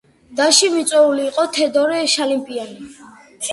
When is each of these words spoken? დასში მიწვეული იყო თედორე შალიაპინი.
დასში 0.37 0.69
მიწვეული 0.77 1.27
იყო 1.33 1.45
თედორე 1.59 2.01
შალიაპინი. 2.17 2.93